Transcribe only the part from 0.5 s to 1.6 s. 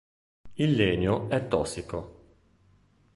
Il legno è